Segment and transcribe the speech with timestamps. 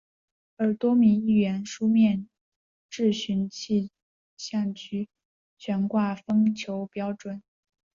[0.57, 2.27] 而多名议员书面
[2.89, 3.91] 质询气
[4.35, 5.07] 象局
[5.59, 7.43] 悬挂风球标准。